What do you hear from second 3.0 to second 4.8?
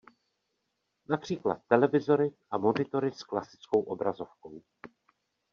s klasickou obrazovkou.